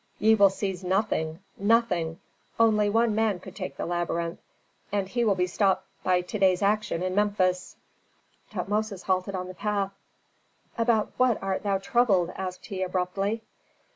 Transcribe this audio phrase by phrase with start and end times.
[0.17, 2.19] "Ye will seize nothing, nothing!
[2.59, 4.39] Only one man could take the labyrinth,
[4.91, 7.75] and he will be stopped by to day's action in Memphis."
[8.49, 9.91] Tutmosis halted on the path.
[10.75, 13.43] "About what art thou troubled?" asked he, abruptly.